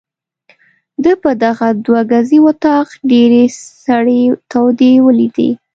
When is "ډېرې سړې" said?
3.11-4.21